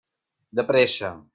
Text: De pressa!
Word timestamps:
De 0.59 0.65
pressa! 0.71 1.13